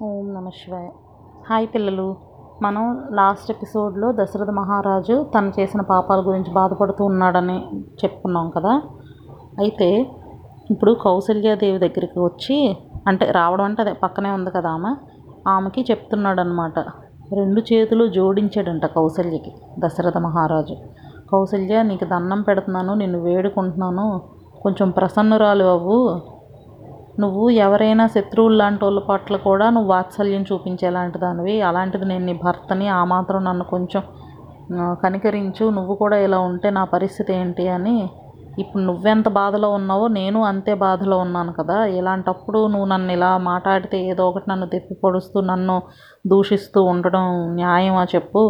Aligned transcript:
ఓం 0.00 0.34
నమ 0.34 0.48
శివాయ. 0.48 0.88
హాయ్ 1.50 1.66
పిల్లలు. 1.74 2.16
మనం 2.62 3.08
లాస్ట్ 3.12 3.50
ఎపిసోడ్లో 3.50 4.12
దశరథ 4.12 4.50
మహారాజు 4.50 5.26
తను 5.34 5.52
చేసిన 5.60 5.80
పాపాల 5.80 6.20
గురించి 6.20 6.52
బాధపడుతూ 6.52 7.04
ఉన్నాడని 7.04 7.56
చెప్పుకున్నాం 8.04 8.50
కదా. 8.50 8.82
అయితే 9.58 9.88
ఇప్పుడు 10.70 10.92
కౌశల్యాదేవి 11.04 11.78
దగ్గరికి 11.78 12.18
వచ్చి 12.18 12.76
అంటే 13.06 13.26
రావడం 13.30 13.64
అంటే 13.64 13.82
అదే 13.82 13.92
పక్కనే 13.92 14.30
ఉంది 14.30 14.50
కదా 14.50 14.70
ఆమె 14.70 14.92
ఆమెకి 15.48 15.84
చెప్తున్నాడు 15.90 16.40
అనమాట 16.40 16.78
రెండు 17.34 17.60
చేతులు 17.60 18.06
జోడించాడంట 18.08 18.86
కౌశల్యకి 18.86 19.54
దశరథ 19.78 20.18
మహారాజు. 20.18 20.76
కౌసల్య 21.32 21.82
నీకు 21.82 22.04
దండం 22.04 22.42
పెడుతున్నాను 22.42 22.94
నిన్ను 22.94 23.20
వేడుకుంటున్నాను. 23.20 24.20
కొంచెం 24.62 24.90
ప్రసన్నురాలు 24.90 25.64
అవ్వు. 25.64 26.00
నువ్వు 27.20 27.50
ఎవరైనా 27.50 28.06
శత్రువులు 28.06 28.56
లాంటి 28.56 28.84
వాళ్ళ 28.84 28.98
పట్ల 29.08 29.36
కూడా 29.36 29.70
నువ్వు 29.70 29.90
వాత్సల్యం 29.92 30.42
చూపించేలాంటి 30.42 31.18
దానివి. 31.18 31.60
అలాంటిది 31.60 32.04
నేను 32.04 32.24
నీ 32.24 32.32
భర్తని 32.32 32.88
ఆ 32.88 33.04
మాత్రం 33.04 33.44
నన్ను 33.44 33.64
కొంచెం 33.64 34.02
కనికరించు. 35.02 35.64
నువ్వు 35.70 35.94
కూడా 35.94 36.16
ఇలా 36.16 36.38
ఉంటే 36.38 36.70
నా 36.70 36.84
పరిస్థితి 36.84 37.32
ఏంటి 37.34 37.68
అని. 37.68 37.96
ఇప్పుడు 38.58 38.82
నువ్వెంత 38.82 39.28
బాధలో 39.28 39.68
ఉన్నావో 39.70 40.08
నేను 40.08 40.44
అంతే 40.44 40.74
బాధలో 40.74 41.18
ఉన్నాను 41.18 41.52
కదా. 41.52 41.84
ఇలాంటప్పుడు 41.98 42.66
నువ్వు 42.66 42.88
నన్ను 42.88 43.12
ఇలా 43.12 43.38
మాట్లాడితే 43.38 43.98
ఏదో 44.04 44.28
ఒకటి 44.28 44.50
నన్ను 44.50 44.66
తిప్పి 44.66 44.94
పొడుస్తూ 44.94 45.40
నన్ను 45.40 45.82
దూషిస్తూ 46.26 46.82
ఉండడం 46.82 47.26
న్యాయమా 47.54 48.04
చెప్పు. 48.14 48.42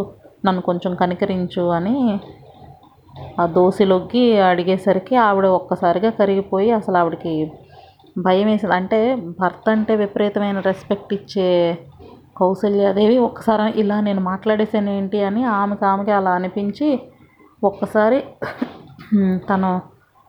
నన్ను 0.45 0.61
కొంచెం 0.61 0.95
కనికరించు 0.95 1.63
అని 1.69 2.19
ఆ 3.39 3.45
దోశలోకి 3.45 4.37
అడిగేసరికి 4.41 5.15
ఆవిడ 5.15 5.45
ఒక్కసారిగా 5.45 6.09
కరిగిపోయి 6.09 6.71
అసలు 6.71 6.97
ఆవిడకి 6.97 7.33
భయం 8.15 8.47
వేసింది. 8.51 8.75
అంటే 8.79 8.99
భర్త 9.39 9.65
అంటే 9.75 9.93
విపరీతమైన 10.01 10.59
రెస్పెక్ట్ 10.69 11.11
ఇచ్చే 11.17 11.47
కౌసల్యాదేవి. 12.39 13.15
ఒక్కసారి 13.27 13.63
ఇలా 13.81 13.97
నేను 14.07 14.21
మాట్లాడేసాను 14.31 14.91
ఏంటి 14.97 15.19
అని 15.29 15.41
ఆమెకి 15.59 15.85
ఆమెకి 15.91 16.13
అలా 16.19 16.31
అనిపించి 16.39 16.87
ఒక్కసారి 17.69 18.19
తను 19.49 19.71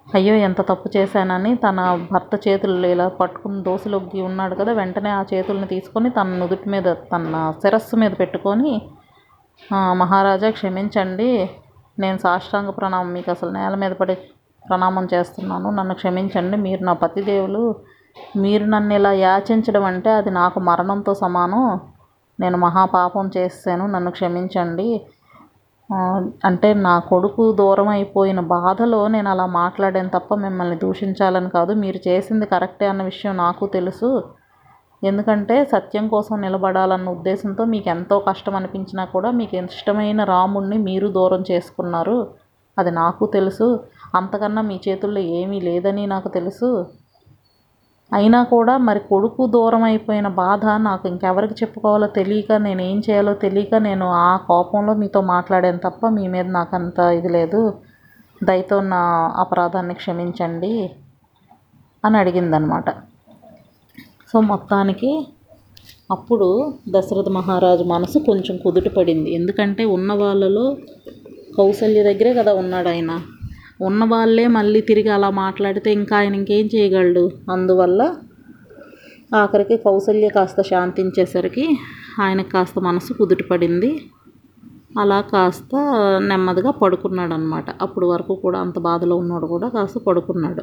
అయ్యో 0.06 0.34
ఎంత 0.46 0.60
తప్పు 0.70 0.88
చేశానని 0.96 1.50
తన 1.64 1.78
భర్త 2.12 2.34
చేతులు 2.46 2.88
ఇలా 2.94 3.06
పట్టుకుని 3.20 3.58
దోశలోకి 3.68 4.18
ఉన్నాడు 4.28 4.54
కదా 4.60 4.72
వెంటనే 4.80 5.10
ఆ 5.18 5.22
చేతుల్ని 5.32 5.68
తీసుకొని 5.74 6.08
తన 6.18 6.36
నుదుటి 6.40 6.68
మీద 6.74 6.88
తన 7.12 7.40
శిరస్సు 7.62 7.96
మీద 8.02 8.12
పెట్టుకొని 8.20 8.72
మహారాజా 10.02 10.48
క్షమించండి. 10.50 11.28
నేను 11.98 12.18
సాష్టాంగ 12.18 12.70
ప్రణామం 12.70 13.10
మీకు 13.16 13.30
అసలు 13.30 13.50
నేల 13.50 13.74
మీద 13.82 13.94
పడి 14.00 14.16
ప్రణామం 14.68 15.08
చేస్తున్నాను. 15.14 15.70
నన్ను 15.70 15.94
క్షమించండి. 15.94 16.56
మీరు 16.56 16.82
నా 16.84 16.92
పతిదేవులు. 16.92 17.64
మీరు 18.36 18.64
నన్ను 18.64 18.94
ఇలా 18.94 19.12
యాచించడం 19.12 19.84
అంటే 19.84 20.10
అది 20.10 20.30
నాకు 20.30 20.60
మరణంతో 20.60 21.14
సమానం. 21.14 21.64
నేను 22.40 22.56
మహాపాపం 22.58 23.30
చేశాను. 23.36 23.86
నన్ను 23.86 24.10
క్షమించండి. 24.10 24.88
అంటే 26.44 26.74
నా 26.74 26.98
కొడుకు 26.98 27.52
దూరం 27.52 27.88
అయిపోయిన 27.88 28.40
బాధలో 28.40 29.08
నేను 29.08 29.28
అలా 29.30 29.46
మాట్లాడాను 29.46 30.08
తప్ప 30.08 30.34
మిమ్మల్ని 30.34 30.76
దూషించాలని 30.76 31.50
కాదు. 31.50 31.72
మీరు 31.74 32.08
చేసింది 32.08 32.46
కరెక్టే 32.46 32.86
అన్న 32.86 33.02
విషయం 33.02 33.36
నాకు 33.36 33.66
తెలుసు. 33.66 34.10
ఎందుకంటే 35.04 35.64
సత్యం 35.64 36.08
కోసం 36.08 36.40
నిలబడాలన్న 36.40 37.08
ఉద్దేశంతో 37.08 37.64
మీకు 37.64 37.88
ఎంతో 37.88 38.18
కష్టం 38.18 38.54
అనిపించినా 38.54 39.04
కూడా 39.04 39.30
మీకు 39.30 39.56
ఇష్టమైన 39.56 40.24
రాముణ్ణి 40.24 40.78
మీరు 40.78 41.08
దూరం 41.08 41.44
చేసుకున్నారు. 41.50 42.16
అది 42.78 42.90
నాకు 42.90 43.26
తెలుసు. 43.26 43.68
అంతకన్నా 44.14 44.62
మీ 44.62 44.80
చేతుల్లో 44.88 45.20
ఏమీ 45.40 45.60
లేదని 45.60 46.06
నాకు 46.06 46.28
తెలుసు. 46.28 46.68
అయినా 48.12 48.40
కూడా 48.42 48.74
మరి 48.78 49.00
కొడుకు 49.00 49.42
దూరం 49.46 49.82
అయిపోయిన 49.82 50.28
బాధ 50.42 50.64
నాకు 50.88 51.04
ఇంకెవరికి 51.08 51.54
చెప్పుకోవాలో 51.62 52.06
తెలియక 52.18 52.52
నేను 52.52 52.82
ఏం 52.82 52.98
చేయాలో 53.06 53.34
తెలియక 53.34 53.74
నేను 53.88 54.06
ఆ 54.26 54.36
కోపంలో 54.48 54.94
మీతో 54.94 55.20
మాట్లాడాను 55.20 55.78
తప్ప 55.78 56.08
మీ 56.08 56.28
మీద 56.28 56.46
నాకు 56.58 56.76
అంత 56.76 56.98
ఇది 57.18 57.28
లేదు. 57.28 57.62
దయతో 58.44 58.80
నా 58.80 59.00
అపరాధాన్ని 59.36 59.94
క్షమించండి 59.94 60.72
అని 62.04 62.16
అడిగిందనమాట. 62.18 62.90
సో 64.30 64.40
మొత్తానికి 64.40 65.10
అప్పుడు 66.10 66.48
దశరథ 66.88 67.28
మహారాజు 67.28 67.84
మనసు 67.84 68.18
కొంచెం 68.18 68.56
కుదుట 68.64 68.88
పడింది 68.96 69.30
ఎందుకంటే 69.34 69.84
ఉన్న 69.96 70.12
వాళ్ళలో 70.12 70.64
కౌసల్య 71.58 72.02
దగ్గరే 72.02 72.34
కదా 72.34 72.54
ఉన్నాడు 72.54 72.88
ఆయన. 72.88 73.10
ఉన్న 73.80 74.04
వాళ్ళే 74.04 74.46
మళ్ళీ 74.46 74.80
తిరిగి 74.80 75.08
అలా 75.08 75.30
మాట్లాడితే 75.30 75.92
ఇంకా 75.92 76.16
ఆయన 76.16 76.34
ఇంకేం 76.34 76.66
చేయగలడు? 76.66 77.30
అందువల్ల 77.52 78.02
ఆఖరికి 79.34 79.76
కౌసల్య 79.76 80.28
కాస్త 80.28 80.62
శాంతించేసరికి 80.62 81.64
ఆయనకు 82.20 82.48
కాస్త 82.48 82.78
మనసు 82.78 83.12
కుదుట 83.12 83.42
పడింది 83.50 83.90
అలా 84.98 85.20
కాస్త 85.20 85.70
నెమ్మదిగా 86.22 86.70
పడుకున్నాడు 86.70 87.34
అనమాట 87.34 87.64
అప్పుడు 87.82 88.06
వరకు 88.06 88.34
కూడా 88.34 88.58
అంత 88.60 88.78
బాధలో 88.78 89.16
ఉన్నాడు 89.16 89.46
కూడా 89.46 89.68
కాస్త 89.68 89.98
పడుకున్నాడు. 89.98 90.62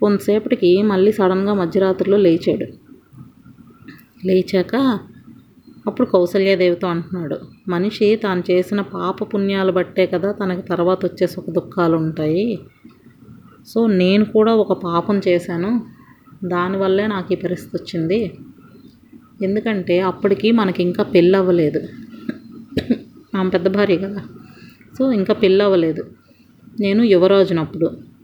కొంతసేపటికి 0.00 0.82
మళ్ళీ 0.82 1.12
సడన్గా 1.12 1.54
మధ్యరాత్రిలో 1.54 2.16
లేచాడు. 2.16 2.66
లేచాక 4.26 4.74
అప్పుడు 5.86 6.06
కౌసల్యాదేవితో 6.08 6.86
అంటున్నాడు 6.88 7.36
మనిషి 7.68 8.16
తాను 8.16 8.42
చేసిన 8.50 8.80
పాప 8.80 9.24
పుణ్యాలు 9.24 9.72
బట్టే 9.72 10.06
కదా 10.06 10.32
తనకి 10.32 10.62
తర్వాత 10.62 11.00
వచ్చే 11.04 11.26
సుఖ 11.26 11.44
దుఃఖాలు 11.50 11.96
ఉంటాయి. 11.96 12.58
సో 13.66 13.86
నేను 13.86 14.24
కూడా 14.24 14.54
ఒక 14.54 14.72
పాపం 14.72 15.20
చేశాను. 15.28 15.70
దానివల్లే 16.44 17.06
నాకు 17.06 17.32
ఈ 17.32 17.36
పరిస్థితి 17.36 17.76
వచ్చింది. 17.76 18.38
ఎందుకంటే 19.42 20.00
అప్పటికి 20.00 20.52
మనకి 20.52 20.82
ఇంకా 20.82 21.02
పెళ్ళి 21.04 21.38
అవ్వలేదు 21.38 21.80
ఆమె 23.36 23.50
పెద్ద 23.50 23.68
భార్య 23.68 23.96
కదా. 23.96 24.22
సో 24.98 25.12
ఇంకా 25.12 25.34
పెళ్ళి 25.34 25.64
అవ్వలేదు 25.64 26.02
నేను 26.80 27.02
యువరాజునప్పుడు 27.02 28.15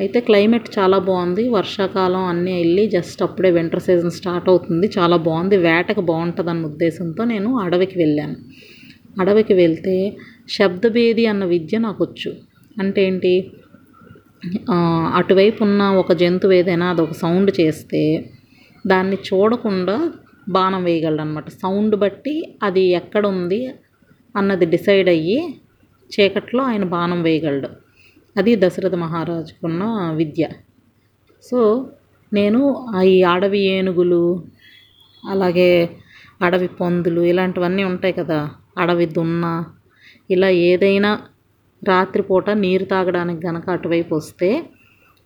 అయితే 0.00 0.18
క్లైమేట్ 0.28 0.68
చాలా 0.76 0.98
బాగుంది. 1.08 1.42
వర్షాకాలం 1.56 2.22
అన్నీ 2.32 2.52
వెళ్ళి 2.60 2.84
జస్ట్ 2.94 3.20
అప్పుడే 3.26 3.50
వింటర్ 3.56 3.82
సీజన్ 3.86 4.14
స్టార్ట్ 4.18 4.46
అవుతుంది. 4.52 4.86
చాలా 4.96 5.16
బాగుంది. 5.26 5.56
వేటకు 5.66 6.02
బాగుంటుంది 6.10 6.50
అన్న 6.52 6.70
ఉద్దేశంతో 6.72 7.24
నేను 7.32 7.50
అడవికి 7.64 7.96
వెళ్ళాను. 8.02 8.36
అడవికి 9.22 9.54
వెళ్తే 9.62 9.96
శబ్దభేది 10.56 11.24
అన్న 11.32 11.44
విద్య 11.54 11.78
నాకు 11.86 12.00
వచ్చు 12.06 12.30
అంటే 12.76 13.00
ఏంటి? 13.08 13.34
అటువైపు 15.18 15.60
ఉన్న 15.66 15.82
ఒక 16.02 16.12
జంతువు 16.22 16.54
ఏదైనా 16.60 16.86
అది 16.92 17.00
ఒక 17.06 17.14
సౌండ్ 17.24 17.50
చేస్తే 17.60 18.02
దాన్ని 18.84 19.18
చూడకుండా 19.28 19.96
బాణం 20.54 20.82
వేయగలడు 20.88 21.22
అనమాట 21.24 21.48
సౌండ్ 21.62 21.94
బట్టి 22.02 22.34
అది 22.68 22.82
ఎక్కడ 23.00 23.24
ఉంది 23.34 23.60
అన్నది 24.34 24.66
డిసైడ్ 24.74 25.08
అయ్యి 25.14 25.38
చీకట్లో 26.10 26.62
ఆయన 26.70 26.84
బాణం 26.94 27.20
వేయగలడు. 27.26 27.68
అది 28.36 28.56
దశరథ 28.56 28.94
మహారాజుకున్న 28.94 29.82
విద్య. 30.14 30.44
సో 31.44 31.58
నేను 32.32 32.60
ఆ 32.94 33.02
ఈ 33.02 33.22
అడవి 33.22 33.60
ఏనుగులు 33.68 34.20
అలాగే 35.24 35.70
అడవి 36.42 36.68
పందులు 36.80 37.20
ఇలాంటివన్నీ 37.22 37.84
ఉంటాయి 37.84 38.12
కదా. 38.12 38.38
అడవి 38.78 39.06
దున్న 39.06 39.44
ఇలా 40.30 40.48
ఏదైనా 40.48 41.10
రాత్రిపూట 41.82 42.50
నీరు 42.62 42.84
తాగడానికి 42.84 43.46
గనక 43.46 43.70
అటువైపు 43.70 44.14
వస్తే 44.14 44.50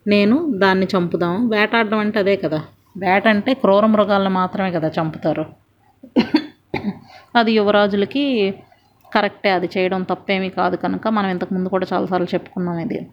నేను 0.07 0.37
దాన్ని 0.59 0.87
చంపుదాం. 0.95 1.49
వేటాడడం 1.49 1.99
అంటే 1.99 2.19
అదే 2.19 2.37
కదా. 2.37 2.61
వేట 2.97 3.29
అంటే 3.29 3.55
క్రూర 3.55 3.87
మృగాలను 3.87 4.31
మాత్రమే 4.31 4.71
కదా 4.71 4.89
చంపుతారు. 4.99 5.45
అది 7.35 7.53
యువరాజులకి 7.53 8.25
కరెక్టే 9.15 9.51
అది 9.51 9.69
చేయడం 9.79 10.03
తప్పేమీ 10.03 10.49
కాదు 10.49 10.77
కనుక 10.77 11.09
మనం 11.09 11.29
ఇంతకుముందు 11.29 11.69
కూడా 11.69 11.87
చాలాసార్లు 11.93 12.27
చెప్పుకున్నాం 12.35 12.79
ఇది. 12.79 13.11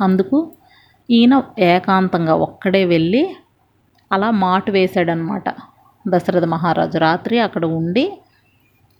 అందుకు 0.00 0.52
ఈయన 1.10 1.42
ఏకాంతంగా 1.58 2.34
ఒక్కడే 2.34 2.84
వెళ్ళి 2.84 3.36
అలా 4.12 4.30
మాటు 4.30 4.70
వేశాడనమాట 4.70 5.48
దశరథ 6.08 6.44
మహారాజు. 6.44 6.98
రాత్రి 6.98 7.38
అక్కడ 7.38 7.64
ఉండి 7.66 8.18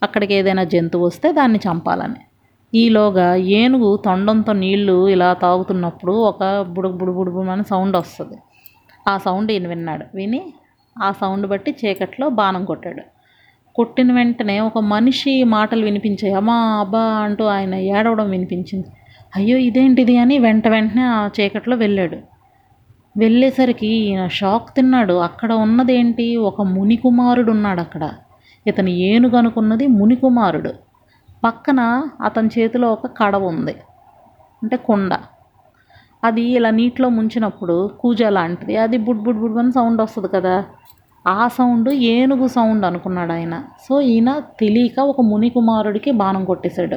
అక్కడికి 0.03 0.35
ఏదైనా 0.35 0.65
జంతువు 0.65 1.07
వస్తే 1.07 1.33
దాన్ని 1.33 1.59
చంపాలని. 1.59 2.21
ఈలోగా 2.75 3.35
ఏనుగు 3.35 3.97
తొండంతో 3.97 4.53
నీళ్ళు 4.53 5.09
ఇలా 5.09 5.35
తాగుతున్నప్పుడు 5.35 6.13
ఒక 6.13 6.61
బుడుగు 6.63 6.93
బుడు 6.93 7.13
బుడుగు 7.13 7.51
అని 7.51 7.65
సౌండ్ 7.65 7.97
వస్తుంది. 7.97 8.39
ఆ 9.09 9.19
సౌండ్ 9.19 9.53
ఈయన 9.53 9.69
విన్నాడు. 9.69 10.05
విని 10.15 10.53
ఆ 11.03 11.13
సౌండ్ 11.13 11.47
బట్టి 11.47 11.77
చీకట్లో 11.85 12.29
బాణం 12.29 12.65
కొట్టాడు. 12.65 13.03
కొట్టిన 13.79 14.13
వెంటనే 14.13 14.61
ఒక 14.61 14.79
మనిషి 14.79 15.45
మాటలు 15.45 15.85
వినిపించాయి. 15.85 16.35
అమ్మా 16.35 16.55
అబ్బా 16.55 17.01
అంటూ 17.01 17.45
ఆయన 17.45 17.75
ఏడవడం 17.75 18.31
వినిపించింది. 18.31 18.87
అయ్యో 19.37 19.59
ఇదేంటిది 19.59 20.17
అని 20.17 20.39
వెంట 20.39 20.69
వెంటనే 20.69 21.03
ఆ 21.03 21.29
చీకట్లో 21.41 21.77
వెళ్ళాడు. 21.77 22.17
వెళ్ళేసరికి 23.19 23.87
ఈయన 23.87 24.27
షాక్ 24.27 24.77
తిన్నాడు. 24.77 25.13
అక్కడ 25.13 25.53
ఉన్నదేంటి? 25.53 26.37
ఒక 26.37 26.63
మునికుమారుడు 26.63 27.51
ఉన్నాడు 27.51 27.81
అక్కడ. 27.81 28.11
ఇతను 28.67 28.89
ఏనుగు 28.89 29.37
అనుకున్నది 29.37 29.89
పక్కన 31.45 32.09
అతని 32.25 32.49
చేతిలో 32.59 32.93
ఒక 32.93 33.07
కడవ 33.07 33.47
ఉంది. 33.47 33.75
అంటే 34.63 34.77
కుండ. 34.77 35.19
అది 36.25 36.43
ఇలా 36.43 36.71
నీటిలో 36.71 37.09
ముంచినప్పుడు 37.09 37.91
కూజ 38.01 38.23
లాంటిది. 38.23 38.77
అది 38.77 38.99
బుడ్ 38.99 39.23
బుడ్ 39.23 39.39
బుడ్ 39.39 39.59
అని 39.59 39.73
సౌండ్ 39.73 40.03
వస్తుంది 40.03 40.29
కదా. 40.29 40.65
ఆ 41.27 41.49
సౌండ్ 41.49 41.89
ఏనుగు 41.89 42.47
సౌండ్ 42.47 42.87
అనుకున్నాడు 42.87 43.33
ఆయన. 43.33 43.63
సో 43.89 44.01
ఈయన 44.01 44.43
తెలియక 44.61 45.01
ఒక 45.01 45.21
ముని 45.21 45.51
కుమారుడికి 45.51 46.11
బాణం 46.11 46.45
కొట్టేశాడు. 46.45 46.97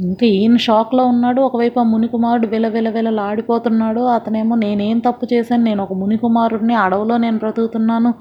ఇంకా 0.00 0.26
ఈయన 0.26 0.56
షాక్లో 0.56 1.04
ఉన్నాడు. 1.04 1.40
ఒకవైపు 1.40 1.80
ఆ 1.80 1.82
మునికుమారుడు 1.82 2.46
విల 2.46 2.68
విల 2.68 2.90
విలలాడిపోతున్నాడు 2.90 4.00
అతనేమో 4.00 4.56
నేనేం 4.56 4.98
తప్పు 4.98 5.26
చేశాను? 5.32 5.64
నేను 5.64 5.82
ఒక 5.82 5.92
మునికుమారుడిని 5.92 6.74
అడవిలో 6.74 7.16
నేను 7.16 7.38
బ్రతుకుతున్నాను. 7.38 8.14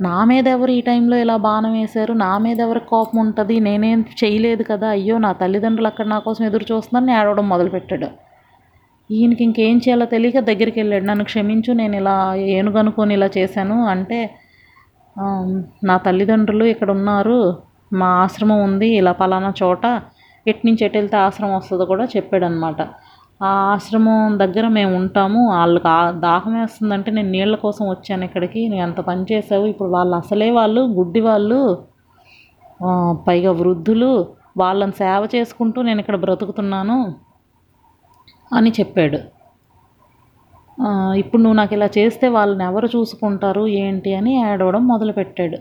నా 0.00 0.24
మీద 0.24 0.48
ఎవరు 0.48 0.70
ఈ 0.70 0.80
టైంలో 0.80 1.16
ఇలా 1.16 1.36
బాణం 1.36 1.72
వేశారు? 1.72 2.12
నా 2.12 2.38
మీద 2.38 2.60
ఎవరికి 2.60 2.86
కోపం 2.86 3.18
ఉంటుంది? 3.18 3.60
నేనేం 3.60 4.04
చేయలేదు 4.24 4.62
కదా? 4.62 4.88
అయ్యో 4.88 5.18
నా 5.18 5.32
తల్లిదండ్రులు 5.32 5.86
అక్కడ 5.86 6.06
నా 6.06 6.18
కోసం 6.18 6.44
ఎదురు 6.44 6.74
చూస్తున్నారని 6.74 7.20
ఏడవడం 7.20 7.48
మొదలుపెట్టాడు. 7.48 8.25
ఈయనకి 9.10 9.42
ఇంకేం 9.48 9.76
చేయాలో 9.84 10.06
తెలియక 10.14 10.38
దగ్గరికి 10.50 10.78
వెళ్ళాడు. 10.82 11.04
నన్ను 11.10 11.24
క్షమించు 11.30 11.72
నేను 11.80 11.94
ఇలా 12.00 12.16
ఏనుగనుకొని 12.56 13.12
ఇలా 13.18 13.28
చేశాను 13.38 13.76
అంటే 13.92 14.18
నా 15.88 15.94
తల్లిదండ్రులు 16.06 16.64
ఇక్కడ 16.74 16.90
ఉన్నారు 16.98 17.38
మా 18.00 18.08
ఆశ్రమం 18.22 18.58
ఉంది 18.68 18.88
ఇలా 19.00 19.12
పలానా 19.20 19.50
చోట 19.62 19.84
ఎటు 20.46 20.62
నుంచి 20.66 20.82
ఎటు 20.86 20.96
వెళ్తే 20.98 21.16
ఆశ్రమం 21.26 21.54
వస్తుందో 21.58 21.84
కూడా 21.92 22.04
చెప్పాడనమాట. 22.14 22.80
ఆ 23.40 23.50
ఆశ్రమం 23.72 24.18
దగ్గర 24.42 24.66
మేము 24.76 24.92
ఉంటాము 25.00 25.40
వాళ్ళకి 25.54 25.88
దాహం 26.26 26.52
వేస్తుందంటే 26.60 27.10
నేను 27.16 27.30
నీళ్ళ 27.36 27.54
కోసం 27.64 27.84
వచ్చాను 27.94 28.24
ఇక్కడికి 28.28 28.60
నేను 28.70 28.82
ఎంత 28.88 29.00
పని 29.08 29.24
చేసావు 29.32 29.66
ఇప్పుడు 29.72 29.90
వాళ్ళు 29.96 30.14
అసలే 30.22 30.48
వాళ్ళు 30.58 30.82
గుడ్డి 30.98 31.22
వాళ్ళు 31.28 31.60
పైగా 33.28 33.52
వృద్ధులు 33.60 34.10
వాళ్ళని 34.62 34.94
సేవ 35.02 35.22
చేసుకుంటూ 35.34 35.78
నేను 35.88 36.00
ఇక్కడ 36.02 36.16
బ్రతుకుతున్నాను. 36.24 36.98
అని 38.52 38.70
చెప్పాడు. 38.80 39.18
ఇప్పుడు 41.18 41.42
నువ్వు 41.42 41.56
నాకు 41.56 41.74
ఇలా 41.74 41.88
చేస్తే 41.98 42.28
వాళ్ళని 42.28 42.64
ఎవరు 42.64 42.86
చూసుకుంటారు 42.86 43.66
ఏంటి 43.66 44.14
అని 44.14 44.32
ఏడవడం 44.50 44.86
మొదలుపెట్టాడు. 44.86 45.58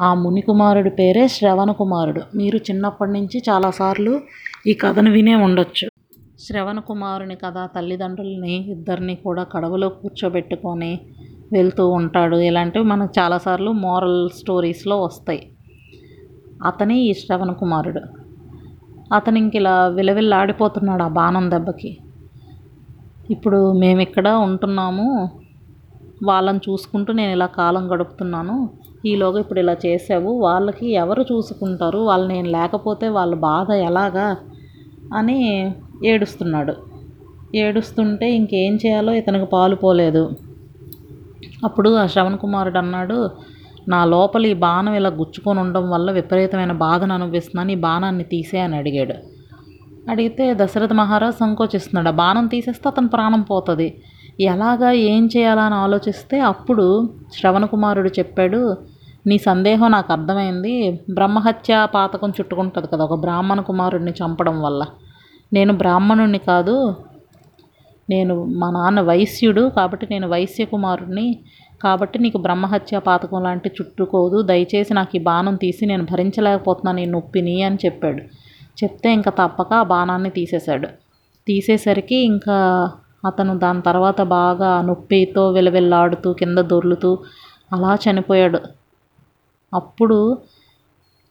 ఆ 0.00 0.14
మునికుమారుడు 0.14 0.90
పేరే 0.90 1.28
శ్రవణ 1.28 1.70
కుమారుడు. 1.70 2.22
మీరు 2.36 2.56
చిన్నప్పటి 2.56 3.12
నుంచి 3.12 3.42
చాలాసార్లు 3.48 4.20
ఈ 4.66 4.74
కథను 4.74 5.10
వినే 5.10 5.34
ఉండొచ్చు. 5.34 5.88
శ్రవణ 6.40 6.78
కుమారుని 6.78 7.34
కథ 7.34 7.58
తల్లిదండ్రులని 7.76 8.56
ఇద్దరిని 8.70 9.14
కూడా 9.14 9.42
కడవలో 9.42 9.88
కూర్చోబెట్టుకొని 9.88 11.00
వెళ్తూ 11.52 11.88
ఉంటాడు. 11.88 12.36
ఇలాంటివి 12.36 12.84
మనకు 12.84 13.12
చాలాసార్లు 13.18 13.70
మోరల్ 13.70 14.30
స్టోరీస్లో 14.30 15.02
వస్తాయి. 15.04 15.42
అతని 16.66 17.00
ఈ 17.00 17.12
శ్రవణ 17.12 17.52
కుమారుడు. 17.52 18.02
అతను 19.14 19.38
ఇంక 19.38 19.56
ఇలా 19.56 19.86
విలవిల్లాడిపోతున్నాడు 19.88 21.02
ఆ 21.02 21.08
బాణం 21.08 21.50
దెబ్బకి. 21.50 21.90
ఇప్పుడు 23.30 23.72
మేము 23.72 24.00
ఇక్కడ 24.00 24.28
ఉంటున్నాము. 24.28 25.30
వాళ్ళని 26.24 26.60
చూసుకుంటూ 26.70 27.12
నేను 27.12 27.32
ఇలా 27.32 27.46
కాలం 27.46 27.92
గడుపుతున్నాను. 27.92 28.70
ఈలోగా 29.06 29.40
ఇప్పుడు 29.40 29.60
ఇలా 29.60 29.76
చేసావు. 29.86 30.40
వాళ్ళకి 30.40 30.92
ఎవరు 30.92 31.22
చూసుకుంటారు? 31.22 31.98
వాళ్ళు 31.98 32.28
నేను 32.28 32.48
లేకపోతే 32.48 33.08
వాళ్ళ 33.08 33.34
బాధ 33.34 33.70
ఎలాగా? 33.70 34.36
అని 35.14 35.70
ఏడుస్తున్నాడు. 36.04 36.74
ఏడుస్తుంటే 37.54 38.34
ఇంకేం 38.34 38.76
చేయాలో 38.76 39.14
ఇతనికి 39.14 39.44
పాలు 39.44 39.74
పోలేదు. 39.74 40.30
అప్పుడు 41.64 41.94
ఆ 41.94 42.06
శ్రవణ్ 42.06 42.38
కుమారుడు 42.38 42.78
అన్నాడు 42.78 43.30
నా 43.88 44.04
లోపల 44.04 44.46
ఈ 44.46 44.54
బాణం 44.54 44.94
ఇలా 44.94 45.08
గుచ్చుకొని 45.10 45.60
ఉండడం 45.60 45.90
వల్ల 45.90 46.10
విపరీతమైన 46.10 46.72
బాధను 46.72 47.14
అనుభవిస్తున్నాను. 47.14 47.70
ఈ 47.70 47.74
బాణాన్ని 47.74 48.24
తీసే 48.24 48.58
అని 48.58 48.76
అడిగాడు. 48.76 49.33
అడిగితే 50.10 50.44
దశరథ 50.54 50.92
మహారాజ్ 50.92 51.36
సంకోచిస్తున్నాడు. 51.36 52.08
ఆ 52.08 52.16
బాణం 52.20 52.46
తీసేస్తే 52.46 52.86
అతని 52.88 53.08
ప్రాణం 53.08 53.42
పోతుంది. 53.42 53.88
ఎలాగా 54.40 54.90
ఏం 55.12 55.22
చేయాలని 55.36 55.76
ఆలోచిస్తే 55.84 56.36
అప్పుడు 56.52 56.86
శ్రవణ 57.36 57.64
కుమారుడు 57.64 58.10
చెప్పాడు 58.18 58.60
నీ 59.26 59.36
సందేహం 59.38 59.90
నాకు 59.90 60.10
అర్థమైంది. 60.12 60.74
బ్రహ్మహత్య 61.10 61.74
పాతకం 61.94 62.30
చుట్టుకుంటుంది 62.30 62.88
కదా 62.92 63.04
ఒక 63.04 63.16
బ్రాహ్మణ 63.20 63.60
కుమారుడిని 63.60 64.10
చంపడం 64.10 64.56
వల్ల. 64.62 64.82
నేను 65.52 65.72
బ్రాహ్మణుడిని 65.72 66.40
కాదు 66.50 66.76
నేను 68.10 68.34
మా 68.44 68.70
నాన్న 68.70 69.00
వైశ్యుడు 69.00 69.62
కాబట్టి 69.76 70.06
నేను 70.10 70.26
వైశ్య 70.28 70.64
కుమారుడిని 70.64 71.38
కాబట్టి 71.82 72.18
నీకు 72.18 72.38
బ్రహ్మహత్య 72.38 72.98
పాతకం 72.98 73.42
లాంటి 73.42 73.68
చుట్టుకోదు. 73.68 74.42
దయచేసి 74.42 74.94
నాకు 74.94 75.16
ఈ 75.16 75.20
బాణం 75.20 75.54
తీసి 75.54 75.86
నేను 75.86 76.04
భరించలేకపోతున్నాను 76.04 77.00
ఈ 77.00 77.06
నొప్పిని 77.06 77.62
అని 77.62 77.78
చెప్పాడు. 77.84 78.22
చెప్తే 78.78 79.08
ఇంకా 79.12 79.30
తప్పక 79.40 79.72
ఆ 79.80 79.86
బాణాన్ని 79.92 80.30
తీసేశాడు. 80.30 80.88
తీసేసరికి 81.46 82.18
ఇంకా 82.32 82.56
అతను 83.26 83.52
దాని 83.58 83.82
తర్వాత 83.82 84.20
బాగా 84.36 84.70
నొప్పితో 84.82 85.50
విలవిల్లాడుతూ 85.50 86.32
కింద 86.32 86.58
దొర్లుతూ 86.72 87.10
అలా 87.72 87.92
చనిపోయాడు. 88.04 88.60
అప్పుడు 89.72 90.18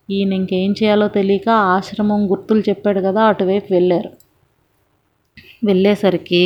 ఈయన 0.10 0.32
ఇంకేం 0.34 0.72
చేయాలో 0.80 1.08
తెలియక 1.18 1.50
ఆశ్రమం 1.76 2.22
గుర్తులు 2.32 2.64
చెప్పాడు 2.70 3.00
కదా 3.00 3.22
అటువైపు 3.32 3.70
వెళ్ళారు. 3.74 4.10
వెళ్ళేసరికి 5.66 6.44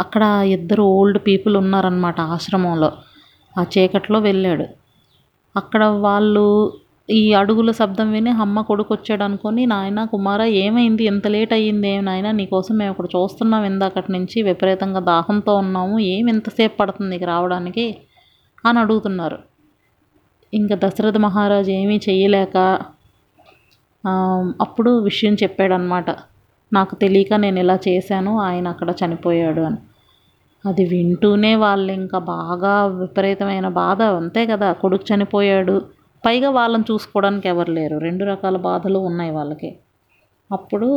అక్కడ 0.00 0.22
ఇద్దరు 0.56 0.82
ఓల్డ్ 0.96 1.18
పీపుల్ 1.26 1.54
ఉన్నారనమాట 1.56 2.18
ఆశ్రమంలో. 2.34 2.90
ఆ 3.54 3.62
చీకట్లో 3.74 4.18
వెళ్ళాడు. 4.20 4.66
అక్కడ 5.54 5.82
వాళ్ళు 6.06 6.44
ఈ 7.08 7.32
అడుగుల 7.32 7.70
శబ్దం 7.70 8.12
విని 8.12 8.30
అమ్మ 8.42 8.60
కొడుకు 8.60 8.94
వచ్చాడు 8.94 9.22
అనుకొని 9.22 9.66
నాయన 9.66 10.04
కుమార 10.04 10.42
ఏమైంది? 10.42 11.04
ఎంత 11.04 11.26
లేట్ 11.26 11.52
అయ్యింది? 11.52 11.88
ఏమి 11.88 12.02
నాయన 12.02 12.30
నీకోసం 12.30 12.74
మేము 12.76 12.90
ఇక్కడ 12.90 13.06
చూస్తున్నాం 13.16 13.64
ఇందాకటి 13.64 14.12
నుంచి. 14.12 14.42
విపరీతంగా 14.42 15.00
దాహంతో 15.00 15.54
ఉన్నాము. 15.54 15.98
ఏం 16.12 16.28
ఎంతసేపు 16.28 16.76
పడుతుంది 16.76 17.10
నీకు 17.10 17.24
రావడానికి? 17.24 17.86
అని 18.64 18.78
అడుగుతున్నారు. 18.78 19.38
ఇంకా 20.52 20.74
దశరథ 20.84 21.16
మహారాజు 21.16 21.70
ఏమీ 21.70 22.00
చేయలేక 22.08 22.56
అప్పుడు 24.60 24.90
విషయం 24.98 25.34
చెప్పాడనమాట. 25.34 26.08
నాకు 26.72 26.94
తెలియక 26.94 27.34
నేను 27.34 27.58
ఇలా 27.58 27.78
చేశాను. 27.88 28.38
ఆయన 28.40 28.68
అక్కడ 28.68 28.90
చనిపోయాడు 29.00 29.60
అని. 29.60 29.80
అది 30.64 30.84
వింటూనే 30.84 31.54
వాళ్ళు 31.54 31.92
ఇంకా 31.92 32.18
బాగా 32.34 32.74
విపరీతమైన 33.00 33.68
బాధ. 33.68 34.02
అంతే 34.20 34.46
కదా 34.46 34.72
కొడుకు 34.72 35.04
చనిపోయాడు. 35.12 35.76
పైగా 36.24 36.50
వాళ్ళని 36.50 36.84
చూసుకోవడానికి 36.90 37.48
ఎవరు 37.48 37.70
లేరు. 37.70 37.98
రెండు 37.98 38.24
రకాల 38.24 38.56
బాధలు 38.56 38.98
ఉన్నాయి 38.98 39.30
వాళ్ళకి. 39.30 39.70
అప్పుడు 40.52 40.88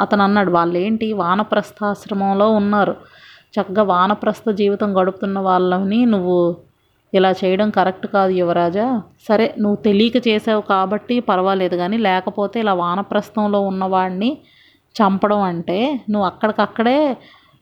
అతను 0.00 0.22
అన్నాడు 0.22 0.50
వాళ్ళు 0.50 0.78
ఏంటి 0.78 1.12
వానప్రస్థాశ్రమంలో 1.12 2.50
ఉన్నారు. 2.50 2.94
చక్కగా 3.54 3.82
వానప్రస్థ 3.82 4.50
జీవితం 4.50 4.88
గడుపుతున్న 5.00 5.38
వాళ్ళని 5.38 6.04
నువ్వు 6.04 6.38
ఇలా 7.14 7.30
చేయడం 7.32 7.70
కరెక్ట్ 7.70 8.06
కాదు 8.06 8.32
యువరాజా. 8.32 8.86
సరే 9.28 9.54
నువ్వు 9.58 9.76
తెలియక 9.76 10.28
చేసావు 10.28 10.60
కాబట్టి 10.60 11.20
పర్వాలేదు 11.20 11.76
కానీ 11.76 11.96
లేకపోతే 11.98 12.60
ఇలా 12.60 12.74
వానప్రస్థంలో 12.74 13.60
ఉన్నవాడిని 13.60 14.30
చంపడం 14.94 15.40
అంటే 15.42 15.78
నువ్వు 16.10 16.26
అక్కడికక్కడే 16.26 16.98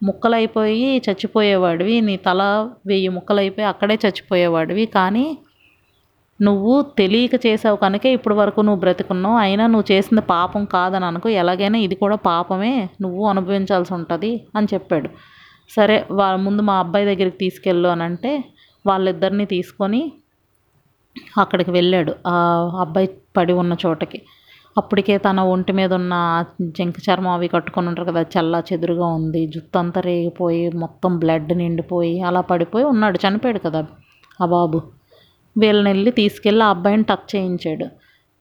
ముక్కలైపోయి 0.02 1.02
చచ్చిపోయేవాడివి. 1.06 2.00
నీ 2.00 2.16
తల 2.16 2.42
వెయ్యి 2.86 3.08
ముక్కలైపోయి 3.08 3.66
అక్కడే 3.66 3.98
చచ్చిపోయేవాడివి. 4.06 4.86
కానీ 4.86 5.26
నువ్వు 6.40 6.72
తెలియక 6.98 7.34
చేసావు 7.46 7.76
కనుక 7.76 8.06
ఇప్పటి 8.06 8.34
వరకు 8.34 8.60
నువ్వు 8.60 8.80
బ్రతికున్నావు. 8.80 9.36
అయినా 9.36 9.64
నువ్వు 9.66 9.92
చేసింది 9.92 10.20
పాపం 10.20 10.64
కాదని 10.64 11.04
అనుకో. 11.04 11.28
ఎలాగైనా 11.42 11.78
ఇది 11.78 11.94
కూడా 11.94 12.16
పాపమే. 12.16 12.88
నువ్వు 13.02 13.22
అనుభవించాల్సి 13.26 13.94
ఉంటుంది 13.94 14.32
అని 14.56 14.68
చెప్పాడు. 14.74 15.10
సరే 15.70 15.96
వాళ్ళ 16.10 16.36
ముందు 16.46 16.62
మా 16.62 16.74
అబ్బాయి 16.78 17.06
దగ్గరికి 17.06 17.36
తీసుకెళ్ళు 17.36 17.88
అని 17.88 18.02
అంటే 18.02 18.32
వాళ్ళిద్దరిని 18.84 19.46
తీసుకొని 19.46 20.12
అక్కడికి 21.38 21.70
వెళ్ళాడు. 21.70 22.12
ఆ 22.26 22.34
అబ్బాయి 22.80 23.08
పడి 23.36 23.52
ఉన్న 23.52 23.76
చోటకి. 23.86 24.18
అప్పటికే 24.78 25.18
తన 25.18 25.40
ఒంటి 25.54 25.72
మీద 25.72 25.92
ఉన్న 25.92 26.14
జింక 26.78 26.96
చర్మం 27.06 27.30
అవి 27.30 27.48
కట్టుకొని 27.48 27.88
ఉంటారు 27.88 28.06
కదా 28.10 28.22
చల్ల 28.34 28.62
చెదురుగా 28.72 29.06
ఉంది. 29.18 29.46
జుత్తు 29.46 29.78
అంతా 29.78 30.00
రేగిపోయి 30.00 30.70
మొత్తం 30.84 31.18
బ్లడ్ 31.18 31.52
నిండిపోయి 31.58 32.20
అలా 32.20 32.40
పడిపోయి 32.40 32.84
ఉన్నాడు. 32.84 33.18
చనిపోయాడు 33.26 33.58
కదా 33.58 33.82
ఆ 34.42 34.46
బాబు. 34.46 34.80
వీళ్ళని 35.58 35.90
వెళ్ళి 35.90 36.10
తీసుకెళ్ళి 36.10 36.64
ఆ 36.64 36.68
అబ్బాయిని 36.68 37.02
టచ్ 37.02 37.36
చేయించాడు. 37.36 37.84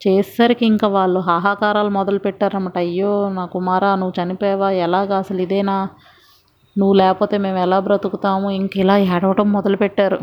చేసేసరికి 0.07 0.65
ఇంకా 0.65 0.87
వాళ్ళు 0.87 1.19
హాహాకారాలు 1.19 1.89
మొదలు 1.89 2.19
పెట్టారన్నమాట. 2.19 2.77
అయ్యో 2.77 3.29
నా 3.29 3.45
కుమారా 3.45 3.95
నువ్వు 3.95 4.23
చనిపోయావా? 4.23 4.71
ఎలాగా? 4.71 5.17
అసలు 5.17 5.41
ఇదేనా? 5.41 5.89
నువ్వు 6.77 6.93
లేకపోతే 6.93 7.37
మేము 7.37 7.57
ఎలా 7.57 7.79
బ్రతుకుతాము? 7.79 8.51
ఇంక 8.51 8.77
ఇలా 8.77 8.97
ఏడవటం 8.97 9.51
మొదలుపెట్టారు 9.51 10.19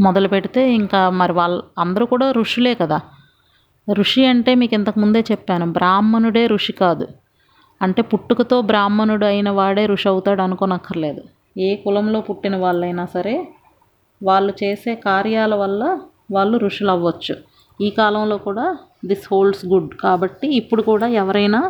మొదలు 0.00 0.28
పెడితే 0.28 0.74
ఇంకా 0.74 1.10
మరి 1.10 1.32
వాళ్ళ 1.32 1.62
అందరూ 1.78 2.06
కూడా 2.06 2.30
ఋషులే 2.30 2.74
కదా. 2.74 3.00
ఋషి 3.92 4.26
అంటే 4.26 4.54
మీకు 4.54 4.74
ఇంతకు 4.74 5.00
ముందే 5.00 5.20
చెప్పాను 5.20 5.72
బ్రాహ్మణుడే 5.72 6.46
ఋషి 6.46 6.72
కాదు. 6.72 7.08
అంటే 7.82 8.02
పుట్టుకతో 8.02 8.60
బ్రాహ్మణుడు 8.60 9.26
అయిన 9.26 9.50
వాడే 9.50 9.86
ఋషి 9.86 10.08
అవుతాడు 10.08 10.42
అనుకోనక్కర్లేదు. 10.42 11.22
ఏ 11.58 11.76
కులంలో 11.76 12.20
పుట్టిన 12.20 12.56
వాళ్ళైనా 12.56 13.04
సరే 13.04 13.48
వాళ్ళు 14.22 14.52
చేసే 14.62 14.92
కార్యాల 15.06 15.54
వల్ల 15.54 15.82
వాళ్ళు 16.32 16.56
ఋషులు 16.58 16.90
అవ్వచ్చు 16.90 17.34
ఈ 17.80 17.88
కాలంలో 17.90 18.36
కూడా 18.38 18.66
దిస్ 19.06 19.26
హోల్డ్స్ 19.32 19.64
గుడ్ 19.66 19.92
కాబట్టి 20.02 20.46
ఇప్పుడు 20.60 20.82
కూడా 20.82 21.06
ఎవరైనా 21.22 21.60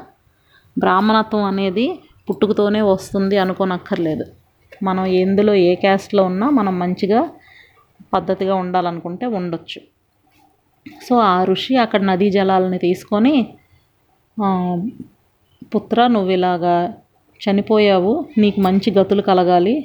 బ్రాహ్మణత్వం 0.77 1.45
అనేది 1.45 1.87
పుట్టుకతోనే 2.29 2.81
వస్తుంది 2.93 3.37
అనుకోనక్కర్లేదు. 3.39 4.25
మనం 4.83 5.05
ఎందులో 5.23 5.53
ఏ 5.69 5.73
క్యాస్ట్లో 5.75 6.23
ఉన్నా 6.25 6.47
మనం 6.51 6.75
మంచిగా 6.79 7.21
పద్ధతిగా 8.15 8.55
ఉండాలనుకుంటే 8.55 9.27
ఉండొచ్చు. 9.39 9.81
సో 11.07 11.15
ఆ 11.31 11.35
ఋషి 11.45 11.75
అక్కడ 11.77 12.03
నదీ 12.03 12.29
జలాలని 12.31 12.79
తీసుకొని 12.79 13.35
పుత్ర 15.75 15.99
నువ్వు 16.07 16.31
ఇలాగా 16.37 16.77
చనిపోయావు 17.41 18.13
నీకు 18.39 18.59
మంచి 18.61 18.89
గతులు 18.99 19.23
కలగాలి 19.23 19.77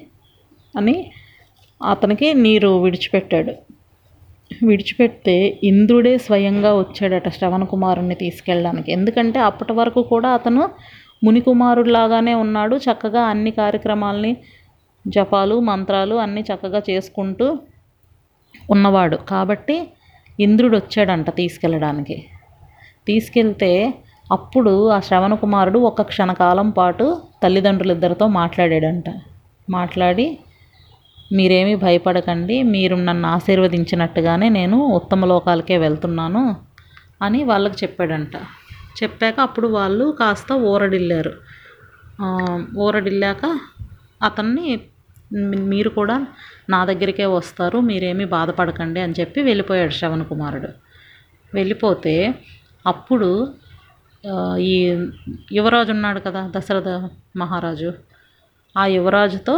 అని 0.77 0.95
అతనికి 1.81 2.33
నీరు 2.33 2.69
విడిచిపెట్టాడు. 2.83 3.53
విడిచిపెడితే 4.63 5.59
ఇంద్రుడే 5.63 6.17
స్వయంగా 6.17 6.73
వచ్చాడట 6.73 7.29
శ్రవణ 7.29 7.63
కుమారుణ్ణి 7.63 8.15
తీసుకెళ్ళడానికి. 8.15 8.91
ఎందుకంటే 8.91 9.39
అప్పటి 9.39 9.73
వరకు 9.73 10.01
కూడా 10.03 10.29
అతను 10.29 10.63
మునికుమారుడిలాగానే 11.23 12.33
ఉన్నాడు. 12.33 12.75
చక్కగా 12.77 13.21
అన్ని 13.21 13.51
కార్యక్రమాలని 13.51 14.37
జపాలు 15.07 15.59
మంత్రాలు 15.59 16.15
అన్నీ 16.15 16.41
చక్కగా 16.41 16.81
చేసుకుంటూ 16.89 17.57
ఉన్నవాడు. 18.71 19.17
కాబట్టి 19.29 19.87
ఇంద్రుడు 20.39 20.77
వచ్చాడంట 20.77 21.29
తీసుకెళ్ళడానికి. 21.35 22.17
తీసుకెళ్తే 23.07 23.71
అప్పుడు 24.31 24.89
ఆ 24.89 24.99
శ్రవణ 24.99 25.33
కుమారుడు 25.33 25.79
ఒక 25.79 26.01
క్షణకాలం 26.01 26.69
పాటు 26.69 27.05
తల్లిదండ్రులిద్దరితో 27.43 28.27
మాట్లాడాడంట. 28.27 29.09
మాట్లాడి 29.69 30.37
మీరేమీ 31.31 31.75
భయపడకండి 31.75 32.63
మీరు 32.63 32.95
నన్ను 32.95 33.27
ఆశీర్వదించినట్టుగానే 33.27 34.49
నేను 34.49 34.77
ఉత్తమ 34.99 35.25
లోకాలకే 35.25 35.77
వెళ్తున్నాను 35.77 36.43
అని 37.21 37.43
వాళ్ళకి 37.43 37.77
చెప్పాడంట. 37.83 38.35
చెప్పాక 38.99 39.37
అప్పుడు 39.39 39.67
వాళ్ళు 39.67 40.05
కాస్త 40.19 40.51
ఊరడిల్లారు. 40.71 41.33
ఊరడిల్లాక 42.85 43.43
అతన్ని 44.21 44.67
మీరు 45.71 45.89
కూడా 45.89 46.15
నా 46.69 46.85
దగ్గరికే 46.85 47.25
వస్తారు 47.25 47.77
మీరేమీ 47.79 48.25
బాధపడకండి 48.25 48.99
అని 48.99 49.15
చెప్పి 49.19 49.41
వెళ్ళిపోయాడు 49.41 49.91
శ్రవణ 49.91 50.23
కుమారుడు 50.23 50.69
వెళ్ళిపోతే 51.53 52.13
అప్పుడు 52.87 53.29
ఈ 54.59 54.73
యువరాజు 55.51 55.91
ఉన్నాడు 55.91 56.19
కదా 56.19 56.51
దశరథ 56.55 56.89
మహారాజు. 57.37 57.89
ఆ 58.75 58.85
యువరాజుతో 58.85 59.55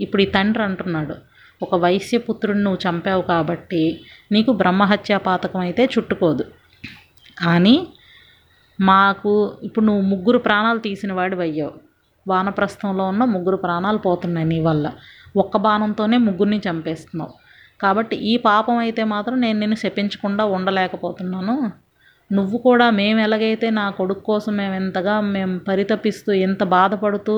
ఇప్పుడు 0.00 0.22
ఈ 0.22 0.28
తండ్రి 0.36 0.62
అంటున్నాడు 0.62 1.14
ఒక 1.62 1.74
వైశ్యపుత్రుడిని 1.84 2.64
నువ్వు 2.64 2.80
చంపావు 2.86 3.22
కాబట్టి 3.30 3.82
నీకు 4.32 4.50
బ్రహ్మహత్యా 4.52 5.18
పాతకం 5.18 5.60
అయితే 5.60 5.84
చుట్టుకోదు. 5.94 6.44
కానీ 7.36 7.76
మాకు 8.78 9.32
ఇప్పుడు 9.66 9.84
నువ్వు 9.84 10.04
ముగ్గురు 10.12 10.38
ప్రాణాలు 10.38 10.78
తీసిన 10.78 11.12
వాడివి 11.12 11.42
అయ్యావు. 11.42 11.74
వానప్రస్థంలో 12.26 13.04
ఉన్న 13.12 13.24
ముగ్గురు 13.34 13.56
ప్రాణాలు 13.56 13.98
పోతున్నాయి 13.98 14.46
నీ 14.46 14.58
వల్ల. 14.60 14.86
ఒక్క 15.36 15.56
బాణంతోనే 15.56 16.16
ముగ్గురిని 16.28 16.58
చంపేస్తున్నావు. 16.68 17.32
కాబట్టి 17.82 18.16
ఈ 18.30 18.32
పాపం 18.48 18.76
అయితే 18.76 19.02
మాత్రం 19.14 19.36
నేను 19.40 19.58
నిన్ను 19.58 19.76
శపించకుండా 19.76 20.44
ఉండలేకపోతున్నాను. 20.56 21.56
నువ్వు 22.30 22.56
కూడా 22.58 22.86
మేము 22.90 23.18
ఎలాగైతే 23.26 23.66
నా 23.70 23.84
కొడుకు 23.98 24.20
కోసం 24.20 24.52
మేము 24.56 24.74
ఎంతగా 24.74 25.14
మేము 25.36 25.54
పరితపిస్తూ 25.68 26.30
ఎంత 26.46 26.62
బాధపడుతూ 26.74 27.34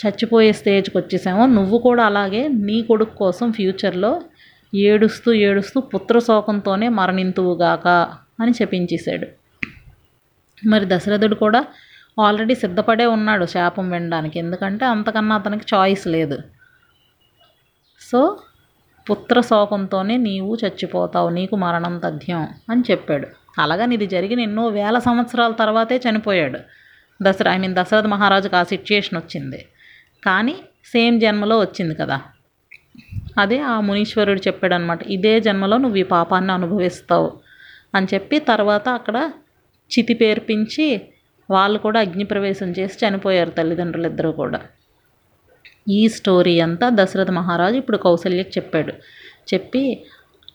చచ్చిపోయే 0.00 0.52
స్టేజ్కి 0.52 0.98
వచ్చేసామో. 0.98 1.46
నువ్వు 1.46 1.78
కూడా 1.78 2.04
అలాగే 2.04 2.48
నీ 2.48 2.82
కొడుకు 2.82 3.14
కోసం 3.16 3.52
ఫ్యూచర్లో 3.52 4.22
ఏడుస్తూ 4.74 5.32
ఏడుస్తూ 5.32 5.80
పుత్రశోకంతోనే 5.80 6.88
మరణింతువుగాక 6.88 7.88
అని 8.40 8.50
చెప్పించేశాడు. 8.50 9.26
మరి 10.66 10.84
దశరథుడు 10.86 11.34
కూడా 11.34 11.64
ఆల్రెడీ 12.20 12.54
సిద్ధపడే 12.54 13.06
ఉన్నాడు 13.06 13.44
శాపం 13.46 13.90
వినడానికి. 13.90 14.38
ఎందుకంటే 14.38 14.84
అంతకన్నా 14.84 15.36
అతనికి 15.36 15.64
చాయిస్ 15.74 16.06
లేదు. 16.06 16.38
సో 18.00 18.38
పుత్ర 19.10 19.40
శోకంతోనే 19.40 20.16
నీవు 20.16 20.58
చచ్చిపోతావు 20.64 21.28
నీకు 21.28 21.56
మరణం 21.56 21.98
తథ్యం 21.98 22.48
అని 22.70 22.82
చెప్పాడు. 22.90 23.26
అలాగని 23.58 23.94
ఇది 23.94 24.06
జరిగిన 24.06 24.40
ఎన్నో 24.40 24.66
వేల 24.68 24.98
సంవత్సరాల 24.98 25.52
తర్వాతే 25.52 25.96
చనిపోయాడు. 25.96 26.58
దసరా 27.22 27.54
ఐ 27.54 27.58
మీన్ 27.58 27.74
దశరథ 27.74 28.06
మహారాజుకు 28.06 28.56
ఆ 28.56 28.62
సిచ్యుయేషన్ 28.62 29.18
వచ్చింది. 29.18 29.60
కానీ 30.22 30.54
సేమ్ 30.92 31.16
జన్మలో 31.20 31.56
వచ్చింది 31.60 31.94
కదా. 31.94 32.18
అదే 33.38 33.58
ఆ 33.72 33.74
మునీశ్వరుడు 33.80 34.40
చెప్పాడు 34.46 34.74
అనమాట 34.74 35.02
ఇదే 35.16 35.34
జన్మలో 35.40 35.76
నువ్వు 35.78 35.98
ఈ 35.98 36.04
పాపాన్ని 36.16 36.52
అనుభవిస్తావు 36.52 37.28
అని 37.94 38.06
చెప్పి 38.14 38.36
తర్వాత 38.50 38.86
అక్కడ 38.88 39.16
చితి 39.90 40.14
పేర్పించి 40.14 40.86
వాళ్ళు 41.48 41.78
కూడా 41.78 41.98
అగ్నిప్రవేశం 42.00 42.68
చేసి 42.70 42.94
చనిపోయారు 43.02 43.50
తల్లిదండ్రులు 43.50 44.06
ఇద్దరు 44.06 44.30
కూడా. 44.32 44.60
ఈ 45.88 46.00
స్టోరీ 46.08 46.54
అంతా 46.60 46.86
దశరథ 46.90 47.30
మహారాజు 47.30 47.76
ఇప్పుడు 47.76 47.98
కౌశల్యకి 47.98 48.52
చెప్పాడు. 48.58 48.92
చెప్పి 49.54 49.82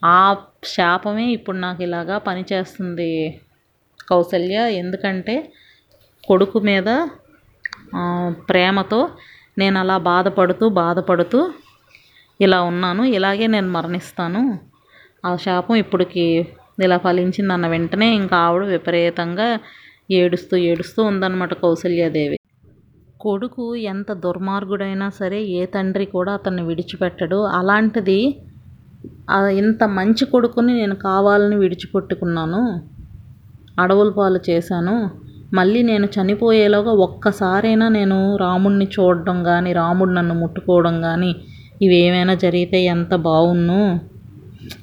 ఆ 0.06 0.20
శాపమే 0.66 1.26
ఇప్పుడు 1.32 1.58
నాకు 1.58 1.82
ఇలాగా 1.84 2.18
పనిచేస్తుంది 2.18 3.12
కౌసల్య 4.10 4.58
ఎందుకంటే 4.82 5.36
కొడుకు 6.24 6.60
మీద 6.60 6.90
ప్రేమతో 8.50 9.00
నేను 9.58 9.78
అలా 9.80 9.98
బాధపడుతూ 10.12 10.70
బాధపడుతూ 10.82 11.40
ఇలా 12.40 12.60
ఉన్నాను. 12.62 13.04
ఇలాగే 13.18 13.46
నేను 13.48 13.70
మరణిస్తాను. 13.72 14.42
ఆ 15.26 15.32
శాపం 15.46 15.76
ఇప్పటికి 15.76 16.26
ఇలా 16.84 16.98
ఫలించిందన్న 16.98 17.68
వెంటనే 17.68 18.16
ఇంకా 18.16 18.38
ఆవిడ 18.38 18.64
విపరీతంగా 18.74 19.48
ఏడుస్తూ 20.12 20.56
ఏడుస్తూ 20.70 21.00
ఉందన్నమాట 21.04 21.54
కౌసల్యాదేవి. 21.54 22.38
కొడుకు 23.22 23.64
ఎంత 23.92 24.10
దుర్మార్గుడైనా 24.26 25.10
సరే 25.20 25.40
ఏ 25.60 25.66
తండ్రి 25.76 26.06
కూడా 26.16 26.32
అతన్ని 26.34 26.64
విడిచిపెట్టడు. 26.64 27.40
అలాంటిది 27.60 28.20
ఇంత 29.62 29.84
మంచి 30.00 30.26
కొడుకుని 30.26 30.74
నేను 30.74 30.96
కావాలని 31.08 31.56
విడిచిపెట్టుకున్నాను. 31.56 32.62
అడవుల 33.80 34.10
పాలు 34.10 34.40
చేశాను. 34.50 34.96
మళ్ళీ 35.54 35.84
నేను 35.84 36.06
చనిపోయేలోగా 36.06 36.92
ఒక్కసారైనా 36.92 37.88
నేను 37.88 38.36
రాముడిని 38.36 38.86
చూడడం 38.86 39.44
కానీ 39.44 39.74
రాముడు 39.74 40.10
నన్ను 40.10 40.34
ముట్టుకోవడం 40.34 41.02
కానీ 41.02 41.36
ఇవేమైనా 41.82 42.34
జరిగితే 42.34 42.84
ఎంత 42.84 43.16
బాగున్ను? 43.16 44.00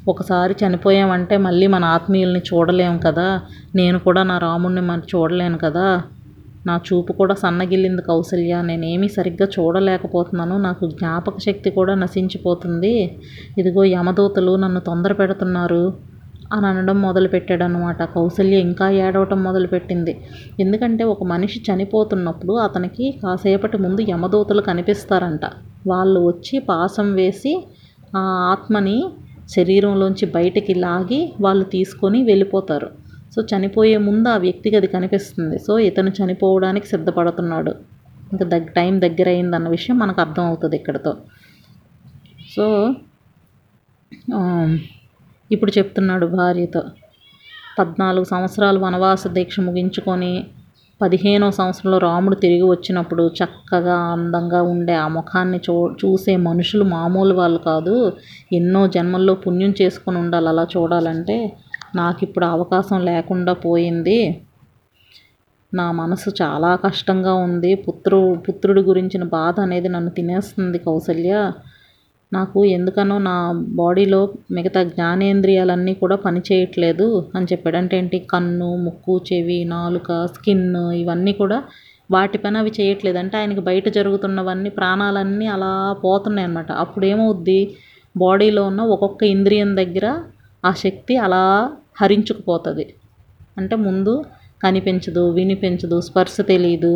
ఒకసారి 0.08 0.54
చనిపోయామంటే 0.66 1.36
మళ్ళీ 1.36 1.66
మన 1.66 1.84
ఆత్మీయుల్ని 1.84 2.40
చూడలేము 2.40 2.98
కదా? 2.98 3.40
నేను 3.74 3.98
కూడా 3.98 4.22
నా 4.22 4.38
రాముడిని 4.38 4.80
మరి 4.80 5.16
చూడలేను 5.16 5.58
కదా? 5.58 6.02
నా 6.66 6.80
చూపు 6.92 7.12
కూడా 7.12 7.34
సన్నగిల్లింది 7.34 8.02
కౌసల్య. 8.02 8.62
నేనేమీ 8.62 9.08
సరిగ్గా 9.08 9.48
చూడలేకపోతున్నాను. 9.60 10.58
నాకు 10.58 10.86
జ్ఞాపక 10.86 11.38
శక్తి 11.38 11.70
కూడా 11.70 11.94
నశించిపోతుంది. 11.94 13.16
ఇదిగో 13.58 13.84
యమదూతలు 13.84 14.56
నన్ను 14.56 14.80
తొందర 14.80 15.12
పెడుతున్నారు 15.12 16.13
అని 16.52 16.66
అనడం 16.66 17.02
మొదలుపెట్టాడు 17.02 17.64
అనమాట 17.64 18.02
కౌసల్య 18.02 18.56
ఇంకా 18.58 18.90
ఏడవటం 18.90 19.44
మొదలుపెట్టింది. 19.44 20.16
ఎందుకంటే 20.60 21.04
ఒక 21.04 21.22
మనిషి 21.24 21.62
చనిపోతున్నప్పుడు 21.68 22.52
అతనికి 22.52 23.12
కాసేపటి 23.22 23.76
ముందు 23.76 24.00
యమదూతలు 24.00 24.62
కనిపిస్తారంట. 24.62 25.44
వాళ్ళు 25.86 26.20
వచ్చి 26.20 26.58
పాసం 26.58 27.14
వేసి 27.14 27.64
ఆ 28.16 28.22
ఆత్మని 28.52 29.10
శరీరంలోంచి 29.48 30.26
బయటికి 30.26 30.74
లాగి 30.74 31.32
వాళ్ళు 31.40 31.64
తీసుకొని 31.64 32.22
వెళ్ళిపోతారు. 32.22 32.88
సో 33.34 33.42
చనిపోయే 33.42 33.96
ముందు 33.96 34.28
ఆ 34.28 34.36
వ్యక్తికి 34.36 34.76
అది 34.76 34.86
కనిపిస్తుంది. 34.86 35.58
సో 35.58 35.78
ఇతను 35.78 36.08
చనిపోవడానికి 36.08 36.86
సిద్ధపడుతున్నాడు. 36.86 37.72
ఇంకా 38.32 38.44
దగ్గ 38.44 38.66
టైం 38.66 39.00
దగ్గర 39.00 39.28
అయిందన్న 39.28 39.68
విషయం 39.68 39.98
మనకు 39.98 40.20
అర్థం 40.20 40.44
అవుతుంది 40.44 40.76
ఇక్కడతో. 40.76 41.12
సో 42.56 42.66
ఇప్పుడు 45.50 45.72
చెప్తున్నాడు 45.78 46.26
భార్యతో. 46.26 46.82
పద్నాలుగు 47.78 48.24
సంవత్సరాలు 48.24 48.78
వనవాస 48.78 49.26
దీక్ష 49.28 49.60
ముగించుకొని 49.60 50.46
పదిహేనో 51.00 51.50
సంవత్సరంలో 51.50 51.98
రాముడు 51.98 52.34
తిరిగి 52.34 52.62
వచ్చినప్పుడు 52.62 53.30
చక్కగా 53.38 53.96
అందంగా 54.12 54.62
ఉండే 54.62 54.94
ఆ 54.94 55.08
ముఖాన్ని 55.08 55.60
చూ 55.70 55.74
చూసే 56.04 56.36
మనుషులు 56.36 56.84
మామూలు 56.84 57.34
వాళ్ళు 57.34 57.58
కాదు. 57.58 58.12
ఎన్నో 58.52 58.86
జన్మల్లో 58.86 59.34
పుణ్యం 59.34 59.74
చేసుకొని 59.82 60.18
ఉండాలి 60.18 60.48
అలా 60.48 60.66
చూడాలంటే. 60.76 61.52
నాకు 61.96 62.18
ఇప్పుడు 62.22 62.46
అవకాశం 62.46 63.00
లేకుండా 63.04 63.52
పోయింది. 63.52 64.18
నా 65.74 65.92
మనసు 65.92 66.30
చాలా 66.42 66.76
కష్టంగా 66.76 67.34
ఉంది. 67.34 67.74
పుత్రు 67.74 68.34
పుత్రుడి 68.48 68.80
గురించిన 68.80 69.24
బాధ 69.24 69.60
అనేది 69.60 69.88
నన్ను 69.88 70.10
తినేస్తుంది 70.10 70.78
కౌసల్య. 70.78 71.52
నాకు 72.34 72.60
ఎందుకనో 72.74 73.16
నా 73.26 73.34
బాడీలో 73.80 74.20
మిగతా 74.50 74.80
జ్ఞానేంద్రియాలన్నీ 74.90 75.92
కూడా 75.94 76.16
పనిచేయట్లేదు 76.16 77.06
అని 77.36 77.48
చెప్పాడు. 77.52 77.76
అంటే 77.76 77.94
ఏంటి? 77.98 78.18
కన్ను 78.32 78.68
ముక్కు 78.86 79.14
చెవి 79.28 79.58
నాలుక 79.74 80.10
స్కిన్ 80.34 80.66
ఇవన్నీ 81.02 81.32
కూడా 81.32 81.58
వాటి 82.10 82.38
పని 82.38 82.58
అవి 82.58 82.72
చేయట్లేదు. 82.78 83.18
అంటే 83.18 83.36
ఆయనకి 83.38 83.60
బయట 83.60 83.86
జరుగుతున్నవన్నీ 83.98 84.70
ప్రాణాలన్నీ 84.70 85.46
అలా 85.46 85.72
పోతున్నాయి 86.04 86.46
అన్నమాట. 86.48 86.70
అప్పుడు 86.84 87.06
ఏమవుద్ది? 87.12 87.60
బాడీలో 88.14 88.62
ఉన్న 88.66 88.82
ఒక్కొక్క 88.94 89.22
ఇంద్రియం 89.34 89.70
దగ్గర 89.76 90.06
ఆ 90.64 90.72
శక్తి 90.84 91.14
అలా 91.16 91.42
హరించుకుపోతుంది. 92.00 92.86
అంటే 93.58 93.76
ముందు 93.86 94.14
కనిపించదు 94.62 95.22
వినిపించదు 95.30 95.96
స్పర్శ 96.00 96.36
తెలియదు 96.50 96.94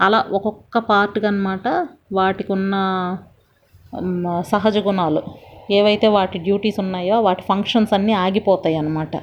అలా 0.00 0.18
ఒక్కొక్క 0.32 0.78
పార్ట్గా 0.90 1.28
అనమాట 1.28 1.66
వాటికి 2.12 2.50
ఉన్న 2.52 2.74
సహజ 4.40 4.78
గుణాలు. 4.78 5.22
ఏవైతే 5.70 6.08
వాటి 6.08 6.38
డ్యూటీస్ 6.38 6.80
ఉన్నాయో 6.80 7.20
వాటి 7.20 7.42
ఫంక్షన్స్ 7.42 7.92
అన్నీ 7.94 8.12
ఆగిపోతాయి 8.12 8.76
అన్నమాట. 8.76 9.16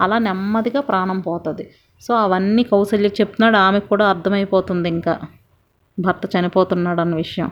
అలా 0.00 0.18
నెమ్మదిగా 0.18 0.80
ప్రాణం 0.80 1.20
పోతుంది. 1.20 1.70
సో 2.02 2.14
అవన్నీ 2.14 2.62
కౌసల్యకి 2.62 3.16
చెప్తున్నాడు 3.20 3.56
ఆమెకు 3.56 3.88
కూడా 3.88 4.06
అర్థమైపోతుంది 4.08 4.88
ఇంకా. 4.88 5.18
భర్త 6.00 6.38
చనిపోతున్నాడు 6.38 7.00
అన్న 7.00 7.14
విషయం. 7.14 7.50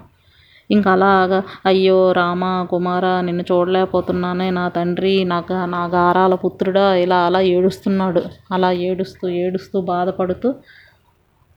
ఇంకా 0.71 0.93
అలాగా 0.93 1.43
అయ్యో 1.67 2.13
రామ 2.13 2.67
కుమార 2.71 3.21
నిన్ను 3.21 3.45
చూడలేకపోతున్నానే 3.53 4.51
నా 4.51 4.69
తండ్రి 4.69 5.25
నాకు 5.25 5.53
నా 5.53 5.85
గారాల 5.85 6.35
పుత్రుడా 6.35 6.95
ఇలా 6.95 7.19
అలా 7.19 7.41
ఏడుస్తున్నాడు. 7.41 8.23
అలా 8.53 8.73
ఏడుస్తూ 8.73 9.29
ఏడుస్తూ 9.29 9.81
బాధపడుతూ 9.81 10.55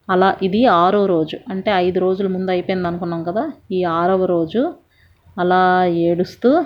అలా 0.10 0.36
ఇది 0.44 0.66
ఆరో 0.66 1.06
రోజు. 1.06 1.38
అంటే 1.50 1.72
ఐదు 1.72 2.00
రోజుల 2.00 2.28
ముందు 2.28 2.52
అయిపోయింది 2.52 2.88
అనుకున్నాం 2.88 3.24
కదా 3.24 3.52
ఈ 3.72 3.84
ఆరవ 3.84 4.26
రోజు 4.26 4.74
అలా 5.38 5.86
ఏడుస్తూ 5.86 6.66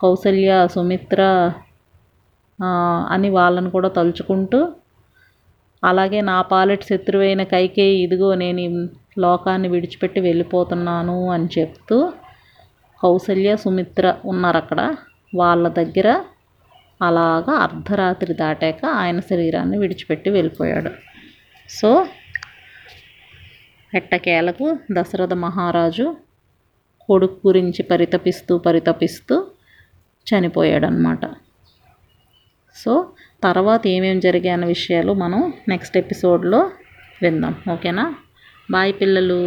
కౌసల్య 0.00 0.50
సుమిత్ర 0.66 1.22
అని 3.10 3.28
వాళ్ళను 3.30 3.70
కూడా 3.70 3.88
తలుచుకుంటూ 3.88 4.60
అలాగే 5.84 6.20
నా 6.20 6.42
పాలెట్ 6.42 6.84
శత్రువైన 6.84 7.42
కైకేయి 7.42 7.96
ఇదిగో 8.02 8.34
నేను 8.34 8.88
లోకాన్ని 9.18 9.68
విడిచిపెట్టి 9.68 10.20
వెళ్ళిపోతున్నాను 10.20 11.30
అని 11.30 11.48
చెప్తూ 11.58 12.12
కౌసల్య 13.00 13.56
సుమిత్ర 13.56 14.14
ఉన్నారు 14.24 14.56
అక్కడ 14.56 14.80
వాళ్ళ 15.34 15.68
దగ్గర 15.68 16.08
అలాగా 17.02 17.52
అర్ధరాత్రి 17.56 18.34
దాటాక 18.34 18.84
ఆయన 18.86 19.20
శరీరాన్ని 19.20 19.78
విడిచిపెట్టి 19.78 20.30
వెళ్ళిపోయాడు. 20.30 20.90
సో 21.68 21.90
ఎట్టకేలకు 23.94 24.66
దశరథ 24.92 25.32
మహారాజు 25.32 26.06
కొడుకు 27.10 27.38
గురించి 27.48 27.82
పరితపిస్తూ 27.82 28.52
పరితపిస్తూ 28.58 29.36
చనిపోయాడనమాట 30.26 31.24
సో 32.76 32.92
తర్వాత 33.44 33.82
ఏమేమి 33.86 34.20
జరిగాయి 34.20 34.50
అన్న 34.50 34.66
విషయాలు 34.66 35.12
మనం 35.14 35.40
నెక్స్ట్ 35.68 35.96
ఎపిసోడ్లో 35.96 36.60
విందాం. 37.22 37.54
ఓకేనా? 37.72 38.04
బాయ్ 38.70 38.92
పిల్లలు. 39.00 39.38